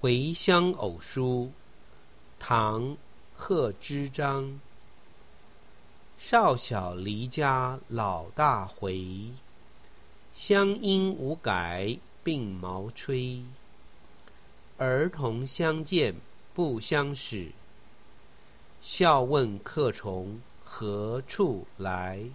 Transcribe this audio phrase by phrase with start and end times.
[0.00, 1.50] 回乡偶书
[2.38, 2.96] 唐
[3.34, 4.60] 贺知章。
[6.16, 9.32] 少小离家老大回
[10.32, 13.42] 乡音无改鬓毛衰
[14.76, 16.14] 儿童相见
[16.54, 17.50] 不相识
[18.80, 22.30] 笑问客从何处来。